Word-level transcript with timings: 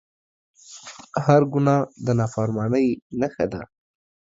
هر 1.25 1.41
ګناه 1.53 1.81
د 2.05 2.07
نافرمانۍ 2.19 2.87
نښه 3.19 3.45
ده 3.51 3.61